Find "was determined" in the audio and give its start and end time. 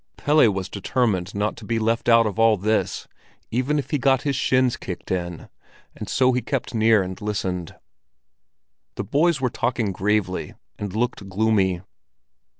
0.51-1.35